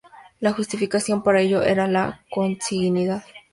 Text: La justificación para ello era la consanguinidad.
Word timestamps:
La 0.39 0.51
justificación 0.51 1.21
para 1.21 1.41
ello 1.41 1.61
era 1.61 1.85
la 1.87 2.25
consanguinidad. 2.31 3.23